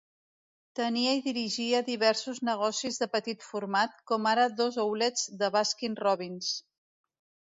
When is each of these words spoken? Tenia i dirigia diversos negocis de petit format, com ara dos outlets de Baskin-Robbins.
Tenia 0.77 1.11
i 1.15 1.19
dirigia 1.25 1.81
diversos 1.89 2.39
negocis 2.47 2.97
de 3.03 3.07
petit 3.15 3.45
format, 3.49 3.93
com 4.13 4.25
ara 4.31 4.47
dos 4.63 4.79
outlets 4.85 5.27
de 5.43 5.51
Baskin-Robbins. 5.57 6.49